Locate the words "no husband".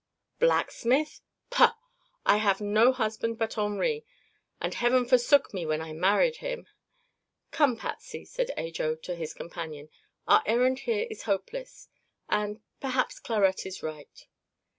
2.59-3.37